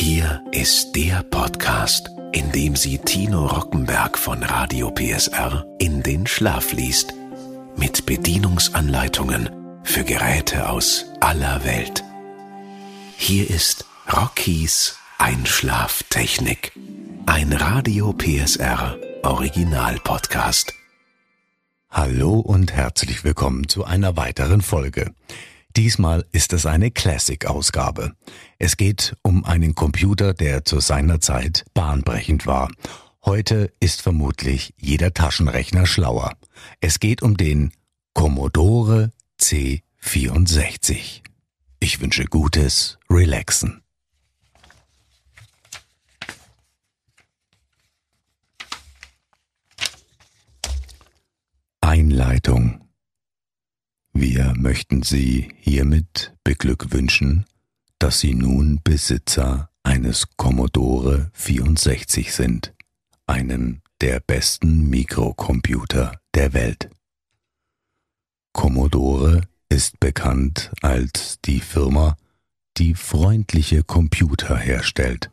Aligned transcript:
Hier 0.00 0.44
ist 0.52 0.94
der 0.94 1.24
Podcast, 1.24 2.08
in 2.30 2.52
dem 2.52 2.76
sie 2.76 2.98
Tino 2.98 3.46
Rockenberg 3.46 4.16
von 4.16 4.44
Radio 4.44 4.92
PSR 4.92 5.66
in 5.80 6.04
den 6.04 6.24
Schlaf 6.28 6.72
liest. 6.72 7.14
Mit 7.76 8.06
Bedienungsanleitungen 8.06 9.50
für 9.82 10.04
Geräte 10.04 10.68
aus 10.68 11.06
aller 11.18 11.64
Welt. 11.64 12.04
Hier 13.16 13.50
ist 13.50 13.86
Rockies 14.16 14.96
Einschlaftechnik. 15.18 16.70
Ein 17.26 17.52
Radio 17.52 18.12
PSR 18.12 18.96
Original 19.24 19.98
Podcast. 20.04 20.74
Hallo 21.90 22.38
und 22.38 22.72
herzlich 22.72 23.24
willkommen 23.24 23.68
zu 23.68 23.84
einer 23.84 24.16
weiteren 24.16 24.60
Folge. 24.60 25.12
Diesmal 25.76 26.24
ist 26.32 26.52
es 26.52 26.66
eine 26.66 26.90
Classic-Ausgabe. 26.90 28.12
Es 28.58 28.76
geht 28.76 29.16
um 29.22 29.44
einen 29.44 29.74
Computer, 29.74 30.34
der 30.34 30.64
zu 30.64 30.80
seiner 30.80 31.20
Zeit 31.20 31.64
bahnbrechend 31.74 32.46
war. 32.46 32.70
Heute 33.24 33.72
ist 33.78 34.02
vermutlich 34.02 34.74
jeder 34.78 35.12
Taschenrechner 35.12 35.86
schlauer. 35.86 36.32
Es 36.80 36.98
geht 36.98 37.22
um 37.22 37.36
den 37.36 37.72
Commodore 38.14 39.12
C64. 39.40 41.22
Ich 41.80 42.00
wünsche 42.00 42.24
gutes 42.24 42.98
Relaxen. 43.08 43.82
Einleitung 51.80 52.87
wir 54.20 54.54
möchten 54.56 55.02
Sie 55.02 55.48
hiermit 55.60 56.34
beglückwünschen, 56.42 57.46
dass 57.98 58.20
Sie 58.20 58.34
nun 58.34 58.80
Besitzer 58.82 59.70
eines 59.82 60.26
Commodore 60.36 61.30
64 61.34 62.32
sind, 62.32 62.74
einem 63.26 63.80
der 64.00 64.20
besten 64.20 64.88
Mikrocomputer 64.88 66.20
der 66.34 66.52
Welt. 66.52 66.90
Commodore 68.52 69.42
ist 69.68 70.00
bekannt 70.00 70.72
als 70.82 71.38
die 71.44 71.60
Firma, 71.60 72.16
die 72.76 72.94
freundliche 72.94 73.82
Computer 73.84 74.56
herstellt. 74.56 75.30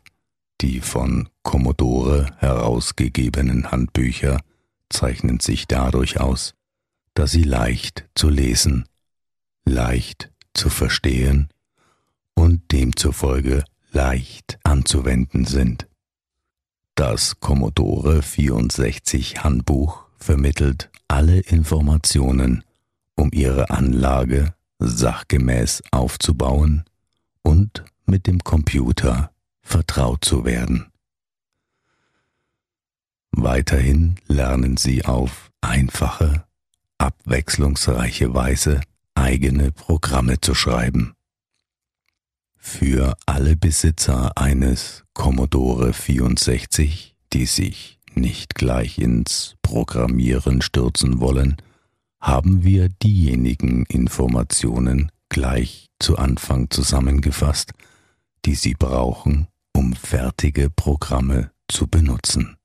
Die 0.60 0.80
von 0.80 1.28
Commodore 1.42 2.34
herausgegebenen 2.38 3.70
Handbücher 3.70 4.40
zeichnen 4.88 5.40
sich 5.40 5.66
dadurch 5.66 6.20
aus, 6.20 6.55
da 7.16 7.26
sie 7.26 7.44
leicht 7.44 8.04
zu 8.14 8.28
lesen, 8.28 8.84
leicht 9.64 10.30
zu 10.52 10.68
verstehen 10.68 11.48
und 12.34 12.72
demzufolge 12.72 13.64
leicht 13.90 14.58
anzuwenden 14.64 15.46
sind. 15.46 15.88
Das 16.94 17.40
Commodore 17.40 18.22
64 18.22 19.42
Handbuch 19.42 20.04
vermittelt 20.18 20.90
alle 21.08 21.40
Informationen, 21.40 22.62
um 23.14 23.30
Ihre 23.32 23.70
Anlage 23.70 24.54
sachgemäß 24.78 25.84
aufzubauen 25.92 26.84
und 27.42 27.82
mit 28.04 28.26
dem 28.26 28.44
Computer 28.44 29.30
vertraut 29.62 30.22
zu 30.22 30.44
werden. 30.44 30.92
Weiterhin 33.30 34.16
lernen 34.26 34.76
Sie 34.76 35.06
auf 35.06 35.50
einfache 35.62 36.45
abwechslungsreiche 36.98 38.34
Weise 38.34 38.80
eigene 39.14 39.72
Programme 39.72 40.40
zu 40.40 40.54
schreiben. 40.54 41.14
Für 42.56 43.16
alle 43.26 43.56
Besitzer 43.56 44.36
eines 44.36 45.04
Commodore 45.14 45.92
64, 45.92 47.14
die 47.32 47.46
sich 47.46 48.00
nicht 48.14 48.54
gleich 48.54 48.98
ins 48.98 49.54
Programmieren 49.62 50.62
stürzen 50.62 51.20
wollen, 51.20 51.56
haben 52.20 52.64
wir 52.64 52.88
diejenigen 52.88 53.84
Informationen 53.86 55.12
gleich 55.28 55.86
zu 55.98 56.18
Anfang 56.18 56.70
zusammengefasst, 56.70 57.72
die 58.44 58.54
Sie 58.54 58.74
brauchen, 58.74 59.48
um 59.72 59.94
fertige 59.94 60.70
Programme 60.70 61.50
zu 61.68 61.86
benutzen. 61.86 62.56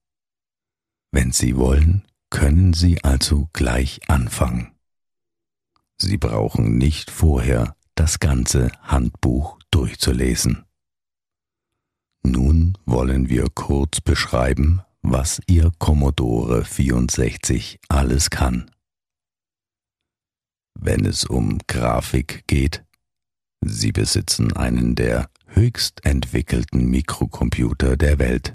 Wenn 1.11 1.31
Sie 1.31 1.57
wollen, 1.57 2.03
können 2.31 2.73
Sie 2.73 3.03
also 3.03 3.47
gleich 3.53 3.99
anfangen. 4.07 4.71
Sie 5.99 6.17
brauchen 6.17 6.79
nicht 6.79 7.11
vorher 7.11 7.75
das 7.93 8.19
ganze 8.19 8.71
Handbuch 8.81 9.59
durchzulesen. 9.69 10.65
Nun 12.23 12.77
wollen 12.85 13.29
wir 13.29 13.45
kurz 13.53 14.01
beschreiben, 14.01 14.81
was 15.03 15.41
Ihr 15.45 15.71
Commodore 15.77 16.65
64 16.65 17.79
alles 17.87 18.31
kann. 18.31 18.71
Wenn 20.73 21.05
es 21.05 21.25
um 21.25 21.59
Grafik 21.67 22.45
geht, 22.47 22.83
Sie 23.63 23.91
besitzen 23.91 24.53
einen 24.53 24.95
der 24.95 25.29
höchst 25.45 26.03
entwickelten 26.05 26.89
Mikrocomputer 26.89 27.97
der 27.97 28.17
Welt. 28.17 28.53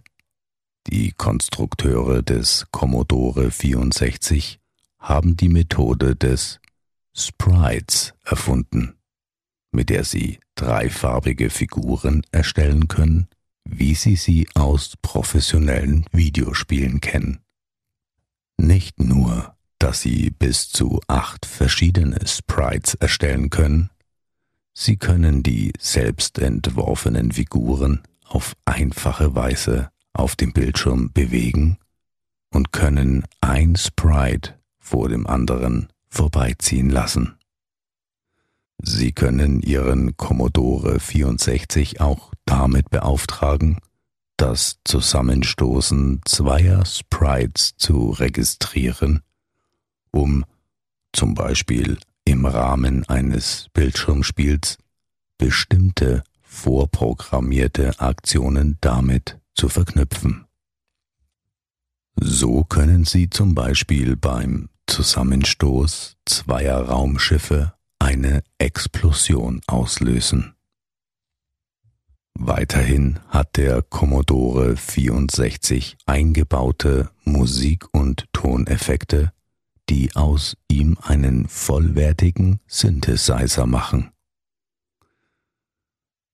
Die 0.89 1.11
Konstrukteure 1.11 2.23
des 2.23 2.67
Commodore 2.71 3.51
64 3.51 4.61
haben 5.01 5.37
die 5.37 5.49
Methode 5.49 6.15
des 6.15 6.61
Sprites 7.13 8.15
erfunden, 8.23 8.95
mit 9.73 9.91
der 9.91 10.05
sie 10.05 10.39
dreifarbige 10.55 11.51
Figuren 11.51 12.23
erstellen 12.31 12.87
können, 12.87 13.27
wie 13.65 13.97
sie 13.97 14.15
sie 14.15 14.47
aus 14.55 14.95
professionellen 15.03 16.07
Videospielen 16.13 17.01
kennen. 17.01 17.41
Nicht 18.57 19.01
nur, 19.01 19.57
dass 19.81 20.03
sie 20.03 20.31
bis 20.31 20.69
zu 20.69 21.01
acht 21.09 21.47
verschiedene 21.47 22.25
Sprites 22.29 22.95
erstellen 22.95 23.51
können, 23.51 23.91
sie 24.73 24.99
können 24.99 25.43
die 25.43 25.73
selbst 25.81 26.39
entworfenen 26.39 27.33
Figuren 27.33 28.03
auf 28.23 28.55
einfache 28.65 29.35
Weise 29.35 29.91
auf 30.19 30.37
dem 30.37 30.53
Bildschirm 30.53 31.13
bewegen 31.13 31.79
und 32.51 32.73
können 32.73 33.25
ein 33.41 33.77
Sprite 33.77 34.55
vor 34.79 35.09
dem 35.09 35.27
anderen 35.27 35.89
vorbeiziehen 36.09 36.91
lassen. 36.91 37.37
Sie 38.83 39.13
können 39.13 39.63
Ihren 39.63 40.17
Commodore 40.17 41.01
64 41.01 42.01
auch 42.01 42.33
damit 42.45 42.91
beauftragen, 42.91 43.79
das 44.37 44.79
Zusammenstoßen 44.85 46.21
zweier 46.25 46.85
Sprites 46.85 47.77
zu 47.77 48.11
registrieren, 48.11 49.23
um 50.11 50.45
zum 51.13 51.35
Beispiel 51.35 51.99
im 52.25 52.45
Rahmen 52.45 53.09
eines 53.09 53.69
Bildschirmspiels 53.73 54.79
bestimmte 55.39 56.23
vorprogrammierte 56.43 57.99
Aktionen 57.99 58.77
damit 58.81 59.39
zu 59.57 59.69
verknüpfen. 59.69 60.47
So 62.19 62.65
können 62.65 63.05
Sie 63.05 63.29
zum 63.29 63.55
Beispiel 63.55 64.17
beim 64.17 64.71
Zusammenstoß 64.87 66.17
zweier 66.25 66.81
Raumschiffe 66.83 67.75
eine 67.99 68.43
Explosion 68.59 69.61
auslösen. 69.67 70.55
Weiterhin 72.39 73.19
hat 73.29 73.57
der 73.57 73.83
Commodore 73.83 74.77
64 74.77 75.97
eingebaute 76.05 77.11
Musik- 77.25 77.93
und 77.93 78.27
Toneffekte, 78.33 79.33
die 79.89 80.15
aus 80.15 80.57
ihm 80.69 80.99
einen 81.01 81.49
vollwertigen 81.49 82.61
Synthesizer 82.67 83.67
machen. 83.67 84.11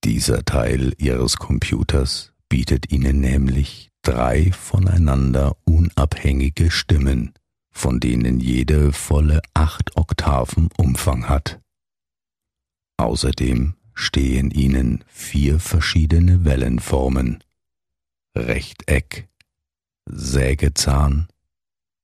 Dieser 0.03 0.43
Teil 0.43 0.93
Ihres 0.97 1.37
Computers 1.37 2.32
bietet 2.53 2.91
ihnen 2.91 3.19
nämlich 3.19 3.89
drei 4.03 4.51
voneinander 4.51 5.57
unabhängige 5.65 6.69
Stimmen, 6.69 7.33
von 7.71 7.99
denen 7.99 8.39
jede 8.39 8.93
volle 8.93 9.41
acht 9.55 9.97
Oktaven 9.97 10.69
Umfang 10.77 11.27
hat. 11.27 11.59
Außerdem 12.97 13.73
stehen 13.95 14.51
ihnen 14.51 15.03
vier 15.07 15.59
verschiedene 15.59 16.45
Wellenformen 16.45 17.43
Rechteck, 18.37 19.27
Sägezahn, 20.05 21.29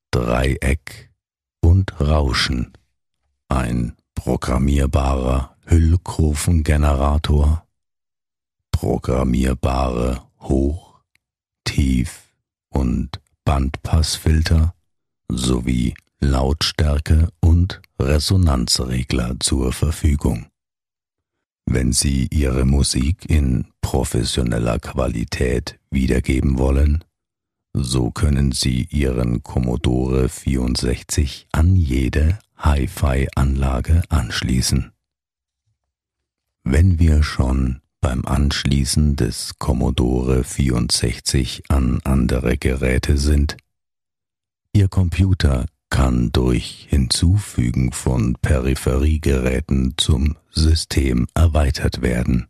Dreieck 0.09 1.11
und 1.61 2.01
Rauschen, 2.01 2.73
ein 3.49 3.95
programmierbarer 4.15 5.55
Hüllkurvengenerator, 5.67 7.67
programmierbare 8.71 10.27
Hoch-, 10.41 11.01
Tief- 11.63 12.33
und 12.69 13.19
Bandpassfilter 13.45 14.73
sowie 15.29 15.93
Lautstärke 16.19 17.29
und 17.39 17.81
Resonanzregler 17.99 19.37
zur 19.39 19.71
Verfügung. 19.71 20.47
Wenn 21.65 21.93
Sie 21.93 22.27
Ihre 22.31 22.65
Musik 22.65 23.29
in 23.29 23.67
professioneller 23.81 24.79
Qualität 24.79 25.79
wiedergeben 25.91 26.57
wollen, 26.57 27.03
so 27.73 28.09
können 28.09 28.51
Sie 28.51 28.87
Ihren 28.89 29.43
Commodore 29.43 30.29
64 30.29 31.47
an 31.51 31.75
jede 31.75 32.39
Hi-Fi-Anlage 32.57 34.01
anschließen. 34.09 34.91
Wenn 36.63 36.99
wir 36.99 37.23
schon 37.23 37.81
beim 38.01 38.25
Anschließen 38.25 39.15
des 39.15 39.59
Commodore 39.59 40.43
64 40.43 41.63
an 41.69 41.99
andere 42.03 42.57
Geräte 42.57 43.17
sind, 43.17 43.57
Ihr 44.73 44.87
Computer 44.87 45.65
kann 45.89 46.31
durch 46.31 46.85
Hinzufügen 46.89 47.91
von 47.91 48.35
Peripheriegeräten 48.35 49.95
zum 49.97 50.37
System 50.51 51.27
erweitert 51.33 52.01
werden. 52.01 52.47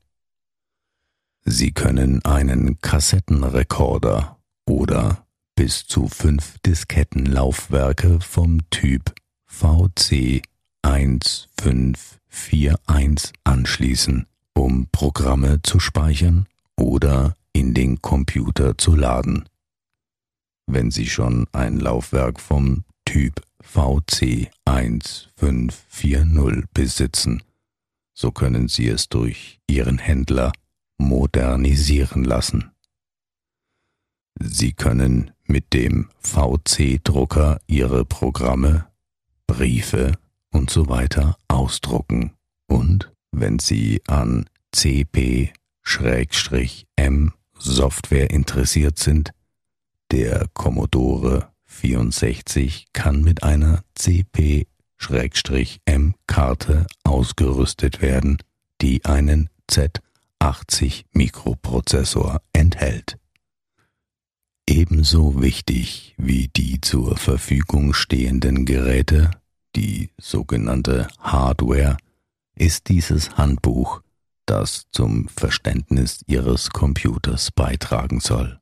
Sie 1.46 1.72
können 1.72 2.24
einen 2.26 2.82
Kassettenrekorder 2.82 4.38
oder 4.66 5.26
bis 5.56 5.88
zu 5.88 6.08
fünf 6.08 6.60
Diskettenlaufwerke 6.60 8.20
vom 8.20 8.70
Typ 8.70 9.16
VC 9.46 10.44
1541 10.84 13.34
anschließen, 13.44 14.28
um 14.60 14.88
Programme 14.92 15.62
zu 15.64 15.80
speichern 15.80 16.46
oder 16.76 17.36
in 17.54 17.74
den 17.74 18.02
Computer 18.02 18.78
zu 18.78 18.94
laden. 18.96 19.48
Wenn 20.68 20.92
Sie 20.92 21.08
schon 21.08 21.48
ein 21.52 21.80
Laufwerk 21.80 22.40
vom 22.40 22.84
Typ 23.06 23.42
VC 23.62 24.52
1540 24.66 26.66
besitzen, 26.74 27.42
so 28.14 28.32
können 28.32 28.68
Sie 28.68 28.88
es 28.88 29.10
durch 29.10 29.60
Ihren 29.68 29.98
Händler 29.98 30.52
modernisieren 30.98 32.26
lassen. 32.26 32.72
Sie 34.42 34.74
können 34.74 35.32
mit 35.46 35.74
dem 35.74 36.10
VC-Drucker 36.20 37.60
Ihre 37.68 38.06
Programme, 38.06 38.88
Briefe 39.48 40.14
und 40.52 40.70
so 40.70 40.88
ausdrucken 41.48 42.34
und 42.68 43.12
wenn 43.32 43.60
Sie 43.60 44.02
an 44.08 44.50
CP-M 44.74 45.54
Software 47.58 48.30
interessiert 48.30 49.00
sind, 49.00 49.32
der 50.12 50.48
Commodore 50.54 51.50
64 51.66 52.88
kann 52.94 53.22
mit 53.24 53.44
einer 53.44 53.84
CP-M-Karte 53.96 54.68
ausgerüstet 57.04 58.02
werden, 58.02 58.38
die 58.82 59.06
einen 59.06 59.50
Z80 59.70 61.06
Mikroprozessor 61.12 62.42
enthält. 62.54 63.18
Ebenso 64.68 65.42
wichtig 65.42 66.16
wie 66.18 66.48
die 66.48 66.82
zur 66.82 67.18
Verfügung 67.18 67.94
stehenden 67.94 68.66
Geräte, 68.66 69.32
die 69.76 70.10
sogenannte 70.20 71.08
Hardware, 71.20 71.98
ist 72.60 72.90
dieses 72.90 73.38
Handbuch, 73.38 74.02
das 74.46 74.86
zum 74.92 75.28
Verständnis 75.30 76.22
Ihres 76.28 76.70
Computers 76.70 77.52
beitragen 77.52 78.20
soll. 78.20 78.60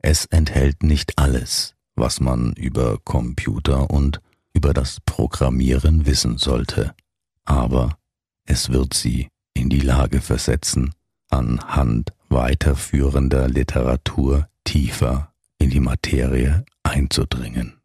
Es 0.00 0.26
enthält 0.26 0.82
nicht 0.82 1.18
alles, 1.18 1.74
was 1.96 2.20
man 2.20 2.52
über 2.52 2.98
Computer 2.98 3.90
und 3.90 4.20
über 4.54 4.72
das 4.72 5.00
Programmieren 5.00 6.06
wissen 6.06 6.38
sollte, 6.38 6.94
aber 7.44 7.98
es 8.44 8.70
wird 8.70 8.94
Sie 8.94 9.28
in 9.54 9.68
die 9.68 9.80
Lage 9.80 10.20
versetzen, 10.20 10.94
anhand 11.28 12.12
weiterführender 12.28 13.48
Literatur 13.48 14.48
tiefer 14.64 15.32
in 15.58 15.70
die 15.70 15.80
Materie 15.80 16.64
einzudringen. 16.82 17.80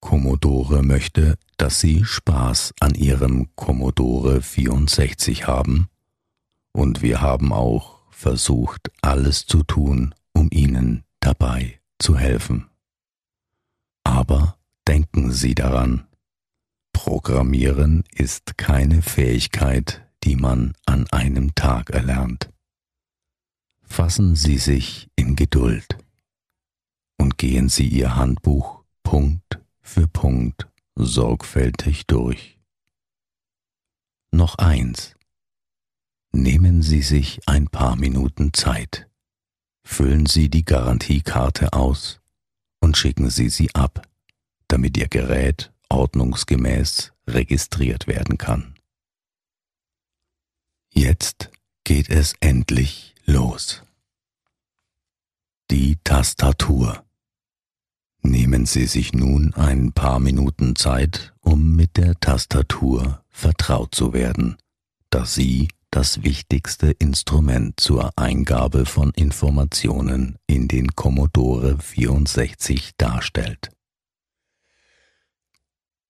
Commodore 0.00 0.82
möchte, 0.82 1.36
dass 1.56 1.80
Sie 1.80 2.04
Spaß 2.04 2.74
an 2.80 2.94
Ihrem 2.94 3.48
Commodore 3.56 4.42
64 4.42 5.46
haben, 5.46 5.88
und 6.72 7.02
wir 7.02 7.20
haben 7.20 7.52
auch 7.52 8.00
versucht, 8.10 8.90
alles 9.00 9.46
zu 9.46 9.62
tun, 9.62 10.14
um 10.32 10.48
Ihnen 10.50 11.04
dabei 11.20 11.80
zu 11.98 12.16
helfen. 12.18 12.68
Aber 14.02 14.58
denken 14.86 15.30
Sie 15.30 15.54
daran, 15.54 16.06
Programmieren 16.92 18.04
ist 18.14 18.56
keine 18.56 19.02
Fähigkeit, 19.02 20.06
die 20.22 20.36
man 20.36 20.74
an 20.86 21.06
einem 21.10 21.54
Tag 21.54 21.90
erlernt. 21.90 22.50
Fassen 23.82 24.36
Sie 24.36 24.58
sich 24.58 25.10
in 25.16 25.36
Geduld 25.36 25.98
und 27.18 27.36
gehen 27.36 27.68
Sie 27.68 27.86
Ihr 27.86 28.16
Handbuch 28.16 28.84
Punkt 29.02 29.60
für 29.82 30.08
Punkt 30.08 30.66
sorgfältig 30.96 32.06
durch. 32.06 32.58
Noch 34.30 34.56
eins. 34.56 35.14
Nehmen 36.32 36.82
Sie 36.82 37.02
sich 37.02 37.40
ein 37.46 37.68
paar 37.68 37.96
Minuten 37.96 38.52
Zeit 38.52 39.08
füllen 39.84 40.26
Sie 40.26 40.48
die 40.48 40.64
Garantiekarte 40.64 41.72
aus 41.72 42.20
und 42.80 42.96
schicken 42.96 43.30
Sie 43.30 43.48
sie 43.48 43.72
ab, 43.74 44.08
damit 44.66 44.96
Ihr 44.96 45.08
Gerät 45.08 45.72
ordnungsgemäß 45.88 47.12
registriert 47.26 48.06
werden 48.06 48.38
kann. 48.38 48.74
Jetzt 50.90 51.50
geht 51.84 52.08
es 52.08 52.34
endlich 52.40 53.14
los. 53.26 53.82
Die 55.70 55.96
Tastatur. 56.02 57.04
Nehmen 58.26 58.64
Sie 58.64 58.86
sich 58.86 59.12
nun 59.12 59.52
ein 59.54 59.92
paar 59.92 60.18
Minuten 60.18 60.76
Zeit, 60.76 61.34
um 61.40 61.76
mit 61.76 61.98
der 61.98 62.18
Tastatur 62.18 63.22
vertraut 63.28 63.94
zu 63.94 64.14
werden, 64.14 64.56
da 65.10 65.26
sie 65.26 65.68
das 65.90 66.22
wichtigste 66.22 66.90
Instrument 66.90 67.78
zur 67.78 68.10
Eingabe 68.16 68.86
von 68.86 69.10
Informationen 69.10 70.38
in 70.46 70.68
den 70.68 70.96
Commodore 70.96 71.78
64 71.78 72.92
darstellt. 72.96 73.70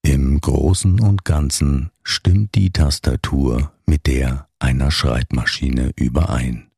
Im 0.03 0.41
Großen 0.41 1.01
und 1.01 1.25
Ganzen 1.25 1.91
stimmt 2.05 2.55
die 2.55 2.71
Tastatur 2.71 3.73
mit 3.87 4.07
der 4.07 4.49
einer 4.61 4.91
Schreibmaschine 4.91 5.91
überein. 5.97 6.71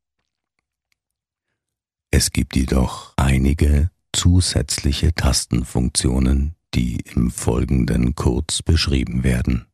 Es 2.11 2.33
gibt 2.33 2.57
jedoch 2.57 3.13
einige 3.17 3.91
zusätzliche 4.17 5.15
Tastenfunktionen, 5.15 6.55
die 6.75 6.97
im 7.15 7.31
Folgenden 7.31 8.15
kurz 8.15 8.63
beschrieben 8.63 9.23
werden. 9.23 9.67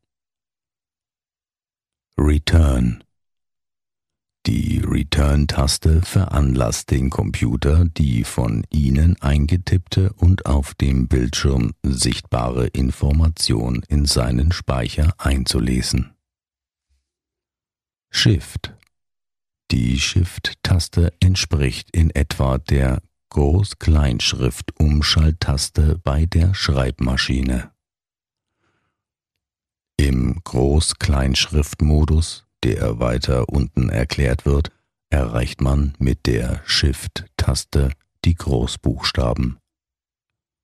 Return 2.17 3.03
die 4.45 4.79
Return-Taste 4.85 6.01
veranlasst 6.01 6.91
den 6.91 7.09
Computer, 7.09 7.85
die 7.85 8.25
von 8.25 8.65
Ihnen 8.69 9.15
eingetippte 9.21 10.11
und 10.11 10.45
auf 10.45 10.73
dem 10.73 11.07
Bildschirm 11.07 11.71
sichtbare 11.81 12.67
Information 12.67 13.83
in 13.87 14.03
seinen 14.03 14.51
Speicher 14.51 15.13
einzulesen. 15.17 16.11
Shift 18.09 18.75
Die 19.71 19.97
Shift-Taste 19.97 21.13
entspricht 21.21 21.89
in 21.95 22.09
etwa 22.09 22.57
der 22.57 23.01
Groß-Kleinschrift-Umschalttaste 23.33 25.99
bei 26.03 26.27
der 26.27 26.53
Schreibmaschine. 26.53 27.71
Im 29.97 30.39
Groß-Kleinschrift-Modus 30.43 32.45
der 32.63 32.99
weiter 32.99 33.49
unten 33.49 33.89
erklärt 33.89 34.45
wird, 34.45 34.71
erreicht 35.09 35.61
man 35.61 35.95
mit 35.99 36.27
der 36.27 36.61
Shift-Taste 36.65 37.91
die 38.23 38.35
Großbuchstaben. 38.35 39.57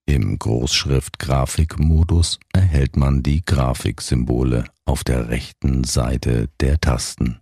Im 0.06 0.38
Großschrift-Grafik-Modus 0.38 2.40
erhält 2.52 2.96
man 2.96 3.22
die 3.22 3.44
Grafiksymbole 3.44 4.64
auf 4.84 5.04
der 5.04 5.28
rechten 5.28 5.84
Seite 5.84 6.48
der 6.60 6.80
Tasten. 6.80 7.40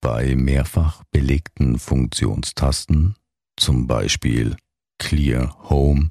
Bei 0.00 0.34
mehrfach 0.34 1.04
belegten 1.10 1.78
Funktionstasten, 1.78 3.14
zum 3.58 3.86
Beispiel 3.86 4.56
Clear 4.98 5.56
Home, 5.68 6.10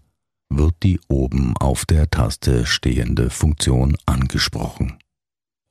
wird 0.49 0.75
die 0.83 0.99
oben 1.07 1.55
auf 1.57 1.85
der 1.85 2.09
Taste 2.09 2.65
stehende 2.65 3.29
Funktion 3.29 3.97
angesprochen 4.05 4.97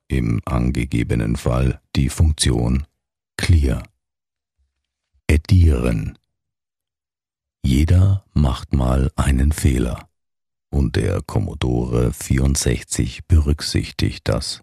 im 0.07 0.41
angegebenen 0.45 1.35
Fall 1.35 1.81
die 1.95 2.09
Funktion 2.09 2.85
Clear. 3.37 3.83
Edieren. 5.27 6.17
Jeder 7.61 8.23
macht 8.33 8.73
mal 8.73 9.11
einen 9.15 9.51
Fehler 9.51 10.07
und 10.69 10.95
der 10.95 11.21
Commodore 11.21 12.13
64 12.13 13.25
berücksichtigt 13.27 14.27
das. 14.27 14.61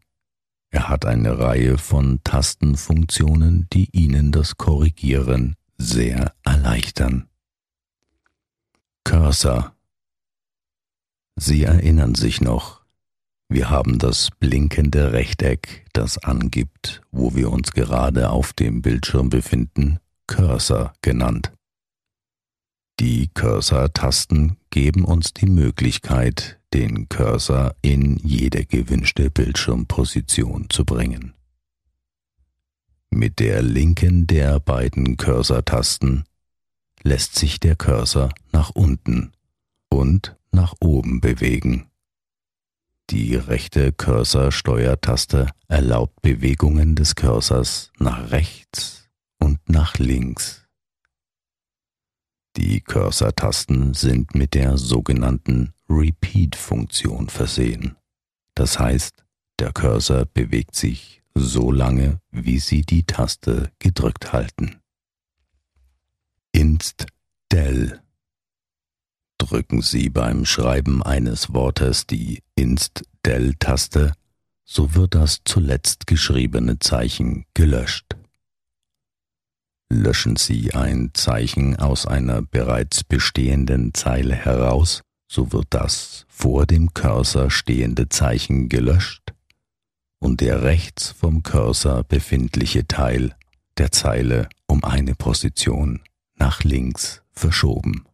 Er 0.70 0.88
hat 0.88 1.04
eine 1.04 1.38
Reihe 1.38 1.76
von 1.76 2.20
Tastenfunktionen, 2.24 3.68
die 3.72 3.88
Ihnen 3.92 4.32
das 4.32 4.56
Korrigieren 4.56 5.56
sehr 5.78 6.34
erleichtern. 6.44 7.28
Cursor 9.04 9.74
Sie 11.36 11.64
erinnern 11.64 12.14
sich 12.14 12.40
noch, 12.40 12.82
wir 13.48 13.68
haben 13.68 13.98
das 13.98 14.30
blinkende 14.38 15.12
Rechteck, 15.12 15.84
das 15.92 16.18
angibt, 16.18 17.02
wo 17.10 17.34
wir 17.34 17.50
uns 17.50 17.72
gerade 17.72 18.30
auf 18.30 18.52
dem 18.52 18.82
Bildschirm 18.82 19.30
befinden, 19.30 19.98
Cursor 20.26 20.92
genannt. 21.02 21.52
Die 23.00 23.28
Cursor-Tasten 23.34 24.56
geben 24.70 25.04
uns 25.04 25.34
die 25.34 25.46
Möglichkeit, 25.46 26.60
den 26.72 27.08
Cursor 27.08 27.74
in 27.82 28.16
jede 28.18 28.64
gewünschte 28.64 29.30
Bildschirmposition 29.30 30.68
zu 30.70 30.84
bringen. 30.84 31.34
Mit 33.16 33.38
der 33.38 33.62
linken 33.62 34.26
der 34.26 34.58
beiden 34.58 35.16
Cursor-Tasten 35.16 36.24
lässt 37.04 37.36
sich 37.36 37.60
der 37.60 37.76
Cursor 37.76 38.34
nach 38.50 38.70
unten 38.70 39.30
und 39.88 40.36
nach 40.50 40.74
oben 40.80 41.20
bewegen. 41.20 41.86
Die 43.10 43.36
rechte 43.36 43.92
Cursor-Steuertaste 43.92 45.46
erlaubt 45.68 46.22
Bewegungen 46.22 46.96
des 46.96 47.14
Cursors 47.14 47.92
nach 48.00 48.32
rechts 48.32 49.08
und 49.38 49.60
nach 49.68 49.96
links. 49.98 50.66
Die 52.56 52.80
Cursor-Tasten 52.80 53.94
sind 53.94 54.34
mit 54.34 54.54
der 54.54 54.76
sogenannten 54.76 55.72
Repeat-Funktion 55.88 57.28
versehen. 57.28 57.94
Das 58.56 58.80
heißt, 58.80 59.24
der 59.60 59.72
Cursor 59.72 60.24
bewegt 60.24 60.74
sich 60.74 61.23
so 61.34 61.70
lange, 61.70 62.20
wie 62.30 62.58
Sie 62.58 62.82
die 62.82 63.04
Taste 63.04 63.70
gedrückt 63.78 64.32
halten. 64.32 64.80
Inst 66.52 67.06
Del 67.50 68.00
Drücken 69.38 69.82
Sie 69.82 70.08
beim 70.08 70.44
Schreiben 70.44 71.02
eines 71.02 71.52
Wortes 71.52 72.06
die 72.06 72.42
Inst-Del-Taste, 72.54 74.12
so 74.64 74.94
wird 74.94 75.14
das 75.14 75.40
zuletzt 75.44 76.06
geschriebene 76.06 76.78
Zeichen 76.78 77.44
gelöscht. 77.52 78.16
Löschen 79.90 80.36
Sie 80.36 80.72
ein 80.72 81.10
Zeichen 81.12 81.76
aus 81.76 82.06
einer 82.06 82.42
bereits 82.42 83.04
bestehenden 83.04 83.92
Zeile 83.92 84.34
heraus, 84.34 85.02
so 85.30 85.52
wird 85.52 85.66
das 85.70 86.24
vor 86.28 86.64
dem 86.64 86.94
Cursor 86.94 87.50
stehende 87.50 88.08
Zeichen 88.08 88.68
gelöscht 88.68 89.33
und 90.18 90.40
der 90.40 90.62
rechts 90.62 91.10
vom 91.10 91.42
Cursor 91.42 92.04
befindliche 92.04 92.86
Teil 92.86 93.36
der 93.78 93.92
Zeile 93.92 94.48
um 94.66 94.84
eine 94.84 95.14
Position 95.14 96.00
nach 96.36 96.64
links 96.64 97.22
verschoben. 97.32 98.06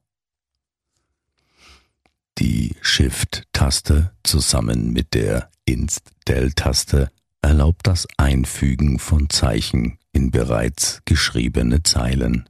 Die 2.39 2.75
Shift-Taste 2.81 4.13
zusammen 4.23 4.93
mit 4.93 5.15
der 5.15 5.51
Inst-Del-Taste 5.67 7.11
erlaubt 7.43 7.87
das 7.87 8.07
Einfügen 8.17 8.99
von 8.99 9.29
Zeichen 9.29 9.99
in 10.13 10.31
bereits 10.31 11.03
geschriebene 11.05 11.83
Zeilen. 11.83 12.49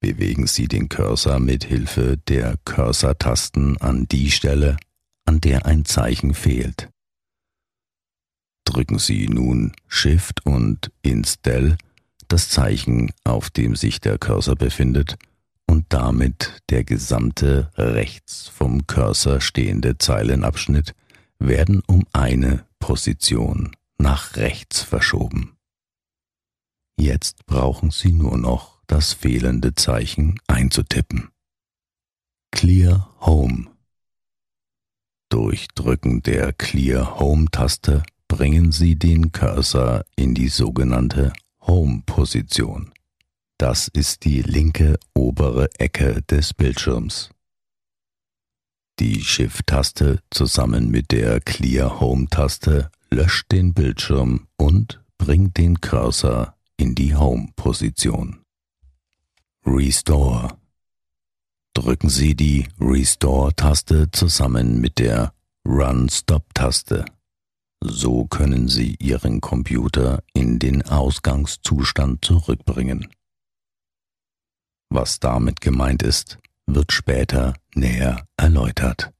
Bewegen 0.00 0.46
Sie 0.46 0.68
den 0.68 0.88
Cursor 0.88 1.40
mit 1.40 1.64
Hilfe 1.64 2.18
der 2.28 2.56
Cursor-Tasten 2.64 3.78
an 3.78 4.06
die 4.06 4.30
Stelle, 4.30 4.76
an 5.24 5.40
der 5.40 5.66
ein 5.66 5.84
Zeichen 5.84 6.34
fehlt. 6.34 6.88
Drücken 8.76 8.98
Sie 8.98 9.26
nun 9.26 9.72
Shift 9.88 10.44
und 10.44 10.92
Inst-Del, 11.00 11.78
das 12.28 12.50
Zeichen, 12.50 13.10
auf 13.24 13.48
dem 13.48 13.74
sich 13.74 14.00
der 14.00 14.18
Cursor 14.18 14.54
befindet, 14.54 15.16
und 15.66 15.86
damit 15.88 16.62
der 16.68 16.84
gesamte 16.84 17.70
rechts 17.78 18.48
vom 18.48 18.86
Cursor 18.86 19.40
stehende 19.40 19.96
Zeilenabschnitt 19.96 20.94
werden 21.38 21.82
um 21.86 22.04
eine 22.12 22.66
Position 22.78 23.74
nach 23.96 24.36
rechts 24.36 24.82
verschoben. 24.82 25.56
Jetzt 26.98 27.46
brauchen 27.46 27.90
Sie 27.90 28.12
nur 28.12 28.36
noch 28.36 28.82
das 28.86 29.14
fehlende 29.14 29.74
Zeichen 29.74 30.38
einzutippen. 30.48 31.30
Clear 32.52 33.10
Home 33.20 33.68
Durch 35.30 35.68
Drücken 35.68 36.22
der 36.22 36.52
Clear 36.52 37.18
Home 37.18 37.46
Taste 37.50 38.02
bringen 38.28 38.72
Sie 38.72 38.96
den 38.96 39.32
Cursor 39.32 40.04
in 40.16 40.34
die 40.34 40.48
sogenannte 40.48 41.32
Home-Position. 41.62 42.92
Das 43.58 43.88
ist 43.88 44.24
die 44.24 44.42
linke 44.42 44.98
obere 45.14 45.68
Ecke 45.78 46.22
des 46.22 46.52
Bildschirms. 46.52 47.30
Die 48.98 49.22
Shift-Taste 49.22 50.20
zusammen 50.30 50.90
mit 50.90 51.10
der 51.12 51.40
Clear 51.40 52.00
Home-Taste 52.00 52.90
löscht 53.10 53.52
den 53.52 53.74
Bildschirm 53.74 54.46
und 54.56 55.02
bringt 55.18 55.56
den 55.56 55.80
Cursor 55.80 56.54
in 56.76 56.94
die 56.94 57.14
Home-Position. 57.14 58.42
Restore. 59.64 60.56
Drücken 61.74 62.08
Sie 62.08 62.34
die 62.34 62.68
Restore-Taste 62.80 64.10
zusammen 64.12 64.80
mit 64.80 64.98
der 64.98 65.32
Run-Stop-Taste. 65.66 67.04
So 67.82 68.26
können 68.26 68.68
Sie 68.68 68.96
Ihren 69.00 69.40
Computer 69.40 70.22
in 70.32 70.58
den 70.58 70.82
Ausgangszustand 70.82 72.24
zurückbringen. 72.24 73.08
Was 74.90 75.20
damit 75.20 75.60
gemeint 75.60 76.02
ist, 76.02 76.38
wird 76.66 76.92
später 76.92 77.54
näher 77.74 78.26
erläutert. 78.36 79.12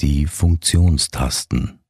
Die 0.00 0.26
Funktionstasten 0.26 1.80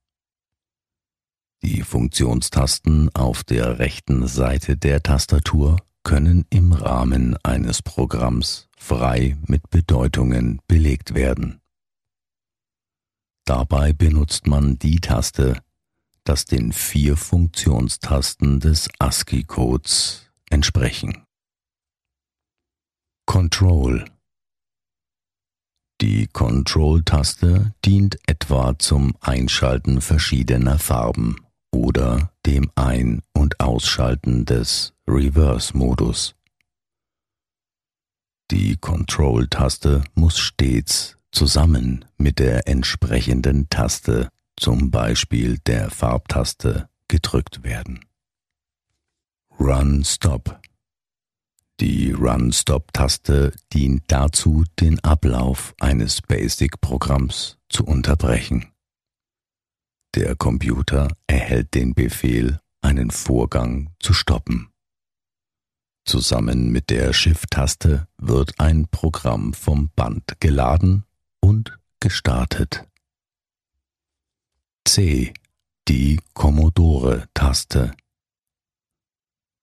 Die 1.62 1.83
Funktionstasten 1.83 3.09
auf 3.14 3.45
der 3.45 3.78
rechten 3.78 4.26
Seite 4.26 4.76
der 4.76 5.02
Tastatur 5.02 5.78
können 6.02 6.45
im 6.50 6.73
Rahmen 6.73 7.37
eines 7.42 7.81
Programms 7.83 8.69
frei 8.76 9.37
mit 9.47 9.71
Bedeutungen 9.71 10.61
belegt 10.66 11.14
werden. 11.14 11.62
Dabei 13.45 13.93
benutzt 13.93 14.47
man 14.47 14.79
die 14.79 15.01
Taste, 15.01 15.61
das 16.25 16.45
den 16.45 16.73
vier 16.73 17.17
Funktionstasten 17.17 18.61
des 18.61 18.89
ASCII-Codes 18.99 20.31
entsprechen. 20.49 21.25
Control 23.27 24.05
Die 26.01 26.27
Control-Taste 26.27 27.75
dient 27.85 28.19
etwa 28.27 28.79
zum 28.79 29.17
Einschalten 29.21 30.01
verschiedener 30.01 30.79
Farben 30.79 31.37
oder 31.73 32.33
dem 32.45 32.71
Ein- 32.75 33.23
und 33.33 33.61
Ausschalten 33.61 34.45
des 34.45 34.95
Reverse-Modus. 35.09 36.35
Die 38.51 38.77
Control-Taste 38.77 40.05
muss 40.15 40.39
stets 40.39 41.17
zusammen 41.33 42.05
mit 42.17 42.39
der 42.39 42.69
entsprechenden 42.69 43.69
Taste, 43.69 44.29
zum 44.57 44.91
Beispiel 44.91 45.59
der 45.67 45.91
Farbtaste, 45.91 46.89
gedrückt 47.09 47.65
werden. 47.65 48.05
Run 49.59 50.05
Stop 50.05 50.61
die 51.83 52.12
Run-Stop-Taste 52.12 53.53
dient 53.73 54.05
dazu, 54.07 54.62
den 54.79 55.01
Ablauf 55.01 55.75
eines 55.81 56.23
Basic-Programms 56.23 57.59
zu 57.69 57.85
unterbrechen. 57.85 58.67
Der 60.15 60.37
Computer 60.37 61.09
erhält 61.27 61.75
den 61.75 61.95
Befehl, 61.95 62.61
einen 62.83 63.11
Vorgang 63.11 63.91
zu 63.99 64.12
stoppen. 64.12 64.69
Zusammen 66.05 66.71
mit 66.71 66.89
der 66.89 67.12
Shift-Taste 67.12 68.07
wird 68.17 68.61
ein 68.61 68.87
Programm 68.87 69.53
vom 69.53 69.91
Band 69.97 70.37
geladen 70.39 71.05
und 71.53 71.79
gestartet. 72.01 72.89
C. 74.89 75.35
Die 75.87 76.19
Commodore-Taste. 76.33 77.93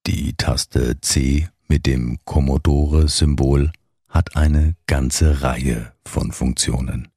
Die 0.06 0.34
Taste 0.34 1.02
C 1.02 1.50
mit 1.68 1.88
dem 1.88 2.20
Commodore-Symbol 2.26 3.72
hat 4.08 4.36
eine 4.36 4.76
ganze 4.86 5.42
Reihe 5.42 5.94
von 6.06 6.32
Funktionen. 6.32 7.08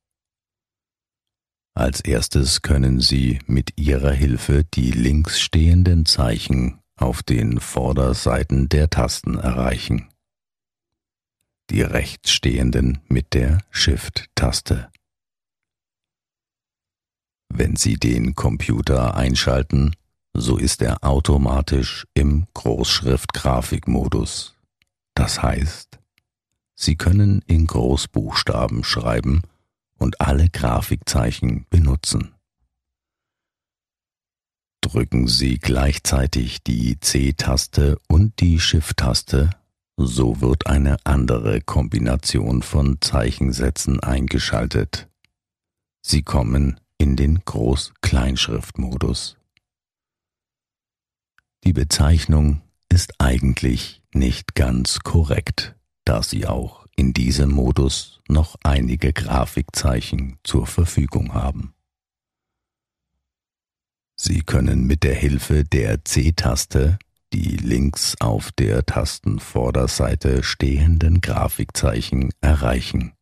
Als 1.74 2.00
erstes 2.00 2.62
können 2.62 3.00
Sie 3.00 3.40
mit 3.46 3.78
Ihrer 3.78 4.12
Hilfe 4.12 4.64
die 4.64 4.90
links 4.90 5.38
stehenden 5.40 6.06
Zeichen 6.06 6.80
auf 6.96 7.22
den 7.22 7.60
Vorderseiten 7.60 8.70
der 8.70 8.88
Tasten 8.88 9.38
erreichen. 9.38 10.11
Die 11.72 11.80
rechts 11.80 12.30
stehenden 12.30 12.98
mit 13.08 13.32
der 13.32 13.64
Shift-Taste. 13.70 14.90
Wenn 17.48 17.76
Sie 17.76 17.94
den 17.94 18.34
Computer 18.34 19.14
einschalten, 19.14 19.96
so 20.34 20.58
ist 20.58 20.82
er 20.82 21.02
automatisch 21.02 22.06
im 22.12 22.46
Großschriftgrafikmodus. 22.52 24.54
Das 25.14 25.42
heißt, 25.42 25.98
Sie 26.74 26.96
können 26.96 27.40
in 27.46 27.66
Großbuchstaben 27.66 28.84
schreiben 28.84 29.40
und 29.96 30.20
alle 30.20 30.50
Grafikzeichen 30.50 31.64
benutzen. 31.70 32.34
Drücken 34.82 35.26
Sie 35.26 35.56
gleichzeitig 35.56 36.62
die 36.62 37.00
C-Taste 37.00 37.98
und 38.08 38.40
die 38.40 38.60
Shift-Taste, 38.60 39.48
so 39.96 40.40
wird 40.40 40.66
eine 40.66 40.96
andere 41.04 41.60
Kombination 41.60 42.62
von 42.62 42.98
Zeichensätzen 43.00 44.00
eingeschaltet. 44.00 45.08
Sie 46.02 46.22
kommen 46.22 46.80
in 46.98 47.16
den 47.16 47.44
Groß-Kleinschriftmodus. 47.44 49.36
Die 51.64 51.72
Bezeichnung 51.72 52.62
ist 52.88 53.14
eigentlich 53.18 54.02
nicht 54.12 54.54
ganz 54.54 55.00
korrekt, 55.00 55.76
da 56.04 56.22
Sie 56.22 56.46
auch 56.46 56.86
in 56.96 57.12
diesem 57.12 57.50
Modus 57.50 58.20
noch 58.28 58.56
einige 58.62 59.12
Grafikzeichen 59.12 60.38
zur 60.42 60.66
Verfügung 60.66 61.34
haben. 61.34 61.74
Sie 64.16 64.42
können 64.42 64.86
mit 64.86 65.02
der 65.04 65.14
Hilfe 65.14 65.64
der 65.64 66.04
C-Taste 66.04 66.98
die 67.32 67.56
links 67.56 68.14
auf 68.20 68.52
der 68.52 68.84
Tastenvorderseite 68.84 70.42
stehenden 70.42 71.20
Grafikzeichen 71.20 72.30
erreichen. 72.40 73.14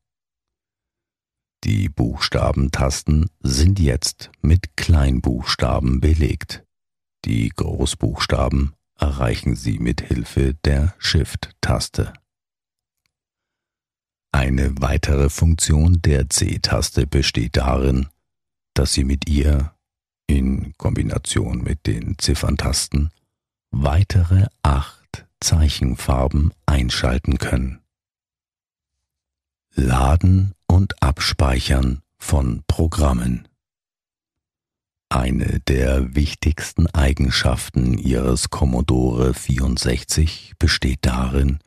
Die 1.64 1.88
Buchstabentasten 1.88 3.30
sind 3.40 3.78
jetzt 3.78 4.30
mit 4.40 4.76
Kleinbuchstaben 4.76 6.00
belegt. 6.00 6.64
Die 7.24 7.50
Großbuchstaben 7.50 8.74
erreichen 8.98 9.56
Sie 9.56 9.78
mit 9.78 10.00
Hilfe 10.00 10.54
der 10.64 10.94
Shift-Taste. 10.98 12.14
Eine 14.32 14.74
weitere 14.80 15.28
Funktion 15.28 16.00
der 16.02 16.30
C-Taste 16.30 17.06
besteht 17.06 17.56
darin, 17.56 18.08
dass 18.74 18.94
Sie 18.94 19.04
mit 19.04 19.28
ihr 19.28 19.74
in 20.26 20.72
Kombination 20.78 21.62
mit 21.62 21.86
den 21.86 22.16
Zifferntasten 22.18 23.10
weitere 23.70 24.46
acht 24.62 25.26
Zeichenfarben 25.40 26.52
einschalten 26.66 27.38
können. 27.38 27.80
Laden 29.74 30.52
und 30.66 31.02
Abspeichern 31.02 32.02
von 32.18 32.62
Programmen. 32.66 33.48
Eine 35.08 35.60
der 35.60 36.14
wichtigsten 36.14 36.86
Eigenschaften 36.88 37.98
Ihres 37.98 38.50
Commodore 38.50 39.34
64 39.34 40.54
besteht 40.58 41.00
darin, 41.02 41.58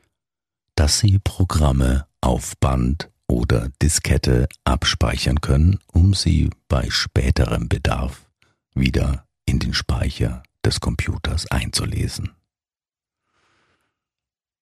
dass 0.76 0.98
Sie 0.98 1.18
Programme 1.18 2.06
auf 2.20 2.56
Band 2.58 3.10
oder 3.26 3.70
Diskette 3.82 4.48
abspeichern 4.64 5.40
können, 5.40 5.78
um 5.92 6.14
sie 6.14 6.50
bei 6.68 6.88
späterem 6.90 7.68
Bedarf 7.68 8.30
wieder 8.74 9.26
in 9.46 9.58
den 9.58 9.74
Speicher 9.74 10.42
des 10.64 10.80
Computers 10.80 11.46
einzulesen. 11.50 12.30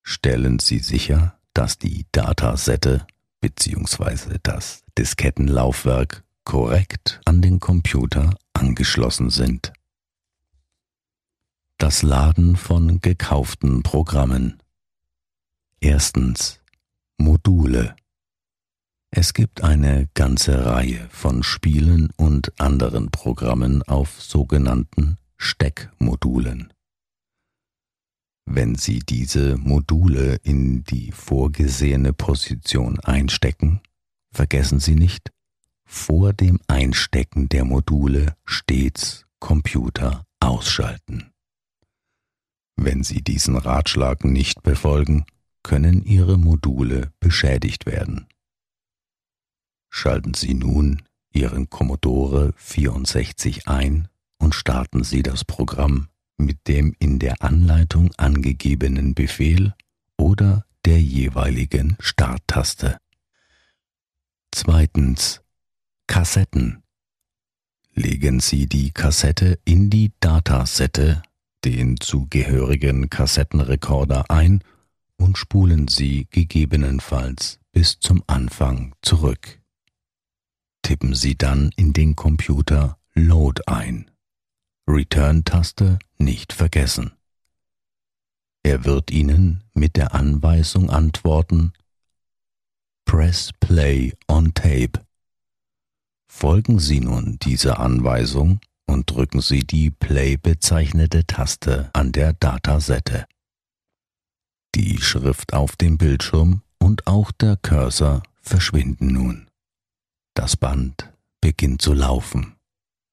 Stellen 0.02 0.58
Sie 0.58 0.78
sicher, 0.78 1.38
dass 1.54 1.78
die 1.78 2.06
Datasette 2.12 3.06
bzw. 3.40 4.38
das 4.42 4.82
Diskettenlaufwerk 4.98 6.24
korrekt 6.44 7.20
an 7.24 7.40
den 7.40 7.60
Computer 7.60 8.36
angeschlossen 8.52 9.30
sind. 9.30 9.72
Das 11.78 12.02
Laden 12.02 12.56
von 12.56 13.00
gekauften 13.00 13.82
Programmen. 13.82 14.62
Erstens 15.80 16.60
Module. 17.16 17.96
Es 19.10 19.34
gibt 19.34 19.62
eine 19.62 20.08
ganze 20.14 20.64
Reihe 20.64 21.08
von 21.10 21.42
Spielen 21.42 22.10
und 22.16 22.58
anderen 22.60 23.10
Programmen 23.10 23.82
auf 23.82 24.20
sogenannten 24.22 25.18
Steckmodulen. 25.42 26.72
Wenn 28.46 28.76
Sie 28.76 29.00
diese 29.00 29.56
Module 29.56 30.36
in 30.44 30.84
die 30.84 31.10
vorgesehene 31.10 32.12
Position 32.12 33.00
einstecken, 33.00 33.80
vergessen 34.30 34.78
Sie 34.78 34.94
nicht, 34.94 35.32
vor 35.84 36.32
dem 36.32 36.60
Einstecken 36.68 37.48
der 37.48 37.64
Module 37.64 38.36
stets 38.44 39.26
Computer 39.40 40.24
ausschalten. 40.38 41.32
Wenn 42.76 43.02
Sie 43.02 43.20
diesen 43.20 43.56
Ratschlag 43.56 44.24
nicht 44.24 44.62
befolgen, 44.62 45.26
können 45.64 46.04
Ihre 46.04 46.38
Module 46.38 47.12
beschädigt 47.18 47.84
werden. 47.84 48.28
Schalten 49.90 50.34
Sie 50.34 50.54
nun 50.54 51.02
Ihren 51.32 51.68
Commodore 51.68 52.52
64 52.56 53.66
ein 53.66 54.06
und 54.52 54.56
starten 54.58 55.02
Sie 55.02 55.22
das 55.22 55.46
Programm 55.46 56.08
mit 56.36 56.68
dem 56.68 56.94
in 56.98 57.18
der 57.18 57.42
Anleitung 57.42 58.10
angegebenen 58.18 59.14
Befehl 59.14 59.74
oder 60.18 60.66
der 60.84 61.00
jeweiligen 61.00 61.96
Starttaste. 62.00 62.98
Zweitens 64.50 65.40
Kassetten. 66.06 66.82
Legen 67.94 68.40
Sie 68.40 68.66
die 68.66 68.90
Kassette 68.90 69.58
in 69.64 69.88
die 69.88 70.12
Datasette, 70.20 71.22
den 71.64 71.98
zugehörigen 71.98 73.08
Kassettenrekorder 73.08 74.30
ein 74.30 74.62
und 75.16 75.38
spulen 75.38 75.88
Sie 75.88 76.26
gegebenenfalls 76.30 77.58
bis 77.72 78.00
zum 78.00 78.22
Anfang 78.26 78.94
zurück 79.00 79.62
tippen 80.82 81.14
Sie 81.14 81.38
dann 81.38 81.70
in 81.76 81.94
den 81.94 82.16
Computer 82.16 82.98
Load 83.14 83.62
ein. 83.66 84.11
Return-Taste 84.88 85.98
nicht 86.18 86.52
vergessen. 86.52 87.12
Er 88.62 88.84
wird 88.84 89.10
Ihnen 89.10 89.64
mit 89.74 89.96
der 89.96 90.14
Anweisung 90.14 90.90
antworten 90.90 91.72
Press 93.04 93.50
Play 93.60 94.12
on 94.28 94.54
Tape. 94.54 95.04
Folgen 96.28 96.78
Sie 96.78 97.00
nun 97.00 97.38
dieser 97.40 97.78
Anweisung 97.80 98.60
und 98.86 99.10
drücken 99.10 99.40
Sie 99.40 99.64
die 99.64 99.90
Play 99.90 100.36
bezeichnete 100.36 101.26
Taste 101.26 101.90
an 101.92 102.12
der 102.12 102.32
Datasette. 102.32 103.26
Die 104.74 104.98
Schrift 105.00 105.52
auf 105.52 105.76
dem 105.76 105.98
Bildschirm 105.98 106.62
und 106.78 107.06
auch 107.06 107.32
der 107.32 107.56
Cursor 107.56 108.22
verschwinden 108.40 109.08
nun. 109.08 109.50
Das 110.34 110.56
Band 110.56 111.12
beginnt 111.40 111.82
zu 111.82 111.92
laufen 111.92 112.56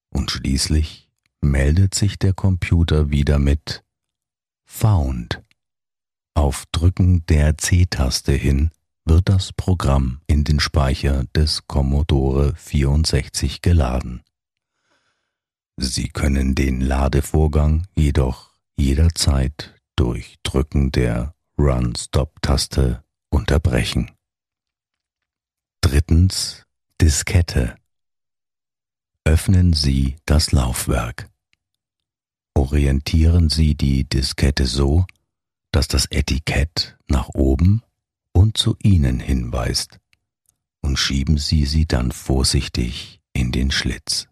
und 0.08 0.30
schließlich 0.30 1.09
meldet 1.40 1.94
sich 1.94 2.18
der 2.18 2.32
Computer 2.32 3.10
wieder 3.10 3.38
mit 3.38 3.84
Found. 4.64 5.42
Auf 6.34 6.64
Drücken 6.72 7.26
der 7.26 7.58
C-Taste 7.58 8.32
hin 8.32 8.70
wird 9.04 9.28
das 9.28 9.52
Programm 9.52 10.20
in 10.26 10.44
den 10.44 10.60
Speicher 10.60 11.24
des 11.34 11.66
Commodore 11.66 12.54
64 12.54 13.62
geladen. 13.62 14.22
Sie 15.76 16.08
können 16.08 16.54
den 16.54 16.80
Ladevorgang 16.80 17.86
jedoch 17.94 18.54
jederzeit 18.76 19.74
durch 19.96 20.38
Drücken 20.42 20.92
der 20.92 21.34
Run-Stop-Taste 21.58 23.02
unterbrechen. 23.30 24.10
Drittens 25.80 26.64
Diskette. 27.00 27.79
Öffnen 29.24 29.72
Sie 29.72 30.16
das 30.26 30.52
Laufwerk. 30.52 31.28
Orientieren 32.54 33.48
Sie 33.48 33.74
die 33.74 34.04
Diskette 34.04 34.66
so, 34.66 35.06
dass 35.72 35.88
das 35.88 36.06
Etikett 36.10 36.96
nach 37.08 37.28
oben 37.34 37.82
und 38.32 38.56
zu 38.56 38.76
Ihnen 38.82 39.20
hinweist 39.20 40.00
und 40.82 40.98
schieben 40.98 41.38
Sie 41.38 41.66
sie 41.66 41.86
dann 41.86 42.12
vorsichtig 42.12 43.20
in 43.32 43.52
den 43.52 43.70
Schlitz. 43.70 44.28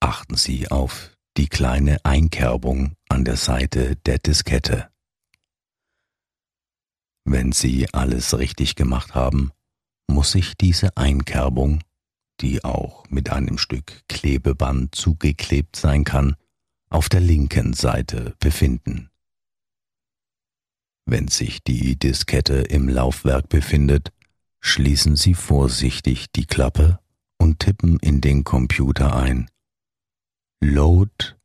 Achten 0.00 0.36
Sie 0.36 0.70
auf 0.70 1.16
die 1.36 1.48
kleine 1.48 1.98
Einkerbung 2.04 2.94
an 3.08 3.24
der 3.24 3.36
Seite 3.36 3.96
der 3.96 4.18
Diskette. 4.18 4.90
Wenn 7.24 7.52
Sie 7.52 7.92
alles 7.92 8.38
richtig 8.38 8.76
gemacht 8.76 9.14
haben, 9.14 9.50
muss 10.08 10.32
sich 10.32 10.56
diese 10.56 10.96
Einkerbung, 10.96 11.82
die 12.40 12.64
auch 12.64 13.08
mit 13.08 13.30
einem 13.30 13.58
Stück 13.58 14.02
Klebeband 14.08 14.94
zugeklebt 14.94 15.76
sein 15.76 16.04
kann, 16.04 16.36
auf 16.88 17.08
der 17.08 17.20
linken 17.20 17.72
Seite 17.72 18.34
befinden. 18.38 19.10
Wenn 21.04 21.28
sich 21.28 21.62
die 21.62 21.96
Diskette 21.96 22.54
im 22.54 22.88
Laufwerk 22.88 23.48
befindet, 23.48 24.12
schließen 24.60 25.16
Sie 25.16 25.34
vorsichtig 25.34 26.32
die 26.32 26.46
Klappe 26.46 26.98
und 27.38 27.60
tippen 27.60 27.98
in 28.00 28.20
den 28.20 28.44
Computer 28.44 29.14
ein 29.14 29.48
Load, 30.60 31.36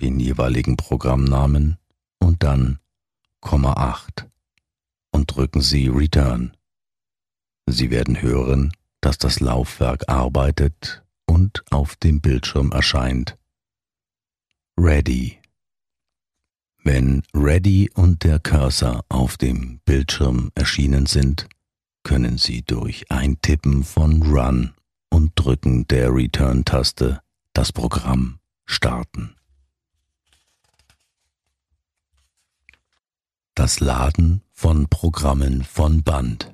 den 0.00 0.20
jeweiligen 0.20 0.76
Programmnamen 0.76 1.76
und 2.18 2.42
dann 2.42 2.78
Komma 3.40 3.74
8 3.74 4.28
und 5.10 5.34
drücken 5.34 5.60
Sie 5.60 5.88
Return. 5.88 6.56
Sie 7.66 7.90
werden 7.90 8.22
hören, 8.22 8.72
dass 9.00 9.18
das 9.18 9.40
Laufwerk 9.40 10.08
arbeitet 10.08 11.02
und 11.26 11.62
auf 11.70 11.96
dem 11.96 12.20
Bildschirm 12.20 12.72
erscheint. 12.72 13.36
Ready. 14.76 15.38
Wenn 16.84 17.22
Ready 17.34 17.90
und 17.94 18.24
der 18.24 18.38
Cursor 18.38 19.04
auf 19.08 19.36
dem 19.36 19.80
Bildschirm 19.84 20.50
erschienen 20.54 21.06
sind, 21.06 21.48
können 22.02 22.38
Sie 22.38 22.62
durch 22.62 23.10
Eintippen 23.10 23.84
von 23.84 24.22
Run 24.22 24.74
und 25.10 25.32
Drücken 25.34 25.86
der 25.88 26.14
Return-Taste 26.14 27.20
das 27.52 27.72
Programm 27.72 28.38
starten. 28.64 29.34
Das 33.54 33.80
Laden 33.80 34.42
von 34.52 34.88
Programmen 34.88 35.64
von 35.64 36.04
Band. 36.04 36.52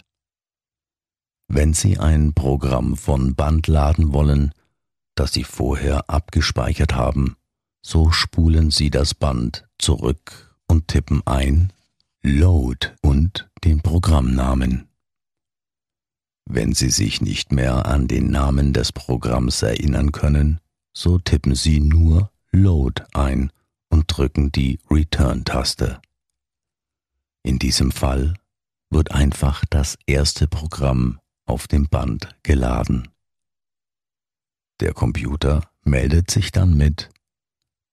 Wenn 1.49 1.75
Sie 1.75 1.99
ein 1.99 2.33
Programm 2.35 2.97
von 2.97 3.35
Band 3.35 3.67
laden 3.67 4.13
wollen, 4.13 4.53
das 5.15 5.33
Sie 5.33 5.45
vorher 5.45 6.09
abgespeichert 6.09 6.95
haben, 6.95 7.37
so 7.83 8.11
spulen 8.11 8.71
Sie 8.71 8.91
das 8.91 9.15
Band 9.15 9.69
zurück 9.79 10.57
und 10.67 10.89
tippen 10.89 11.23
ein 11.27 11.73
Load 12.23 12.89
und 13.03 13.51
den 13.63 13.83
Programmnamen. 13.83 14.89
Wenn 16.47 16.75
Sie 16.75 16.91
sich 16.91 17.21
nicht 17.21 17.53
mehr 17.53 17.87
an 17.87 18.09
den 18.09 18.31
Namen 18.31 18.73
des 18.73 18.93
Programms 18.93 19.63
erinnern 19.63 20.13
können, 20.13 20.61
so 20.93 21.19
tippen 21.19 21.55
Sie 21.55 21.81
nur 21.81 22.31
Load 22.53 23.03
ein 23.13 23.51
und 23.91 24.05
drücken 24.09 24.53
die 24.53 24.79
Return-Taste. 24.91 26.01
In 27.43 27.59
diesem 27.59 27.93
Fall 27.93 28.35
wird 28.91 29.13
einfach 29.13 29.65
das 29.69 29.99
erste 30.07 30.49
Programm 30.49 31.21
auf 31.47 31.67
dem 31.67 31.89
Band 31.89 32.37
geladen. 32.43 33.09
Der 34.81 34.93
Computer 34.93 35.71
meldet 35.85 36.31
sich 36.31 36.53
dann 36.53 36.77
mit 36.77 37.11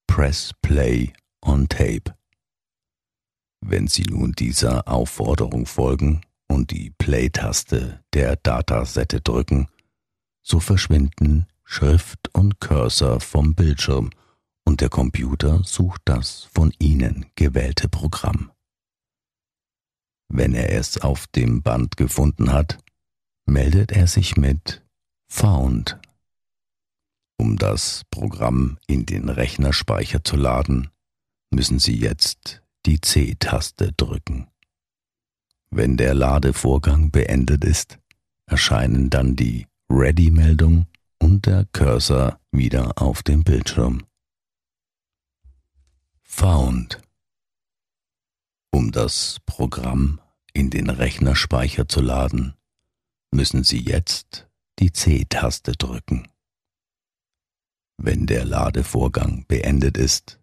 Press 0.07 0.53
Play 0.61 1.13
on 1.41 1.69
Tape. 1.69 2.15
Wenn 3.61 3.87
Sie 3.87 4.03
nun 4.03 4.31
dieser 4.33 4.87
Aufforderung 4.87 5.65
folgen 5.65 6.21
und 6.47 6.71
die 6.71 6.89
Play-Taste 6.97 8.03
der 8.13 8.35
Datasette 8.37 9.21
drücken, 9.21 9.67
so 10.41 10.59
verschwinden 10.59 11.45
Schrift 11.63 12.33
und 12.33 12.59
Cursor 12.59 13.19
vom 13.19 13.53
Bildschirm 13.55 14.09
und 14.65 14.81
der 14.81 14.89
Computer 14.89 15.63
sucht 15.63 16.01
das 16.05 16.49
von 16.53 16.73
Ihnen 16.79 17.27
gewählte 17.35 17.87
Programm. 17.87 18.51
Wenn 20.27 20.53
er 20.53 20.71
es 20.71 20.97
auf 20.97 21.27
dem 21.27 21.61
Band 21.61 21.97
gefunden 21.97 22.51
hat, 22.51 22.77
meldet 23.45 23.91
er 23.91 24.07
sich 24.07 24.37
mit 24.37 24.83
Found 25.29 25.99
um 27.41 27.57
das 27.57 28.03
Programm 28.11 28.77
in 28.85 29.07
den 29.07 29.27
Rechnerspeicher 29.27 30.23
zu 30.23 30.35
laden, 30.35 30.91
müssen 31.49 31.79
Sie 31.79 31.97
jetzt 31.97 32.61
die 32.85 33.01
C-Taste 33.01 33.93
drücken. 33.93 34.47
Wenn 35.71 35.97
der 35.97 36.13
Ladevorgang 36.13 37.09
beendet 37.09 37.65
ist, 37.65 37.97
erscheinen 38.45 39.09
dann 39.09 39.35
die 39.35 39.65
Ready-Meldung 39.89 40.85
und 41.17 41.47
der 41.47 41.65
Cursor 41.73 42.39
wieder 42.51 43.01
auf 43.01 43.23
dem 43.23 43.43
Bildschirm. 43.43 44.05
Found. 46.23 47.01
Um 48.71 48.91
das 48.91 49.37
Programm 49.47 50.21
in 50.53 50.69
den 50.69 50.91
Rechnerspeicher 50.91 51.87
zu 51.87 52.01
laden, 52.01 52.53
müssen 53.31 53.63
Sie 53.63 53.79
jetzt 53.79 54.47
die 54.79 54.91
C-Taste 54.91 55.73
drücken. 55.73 56.27
Wenn 57.97 58.25
der 58.25 58.45
Ladevorgang 58.45 59.45
beendet 59.47 59.97
ist, 59.97 60.39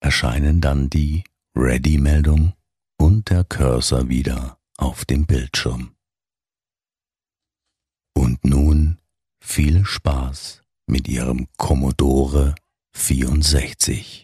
erscheinen 0.00 0.60
dann 0.60 0.90
die 0.90 1.24
Ready-Meldung 1.56 2.54
und 2.98 3.30
der 3.30 3.44
Cursor 3.44 4.08
wieder 4.08 4.58
auf 4.78 5.04
dem 5.04 5.26
Bildschirm. 5.26 5.94
Und 8.14 8.44
nun 8.44 8.98
viel 9.40 9.84
Spaß 9.84 10.62
mit 10.86 11.08
Ihrem 11.08 11.48
Commodore 11.56 12.54
64. 12.94 14.21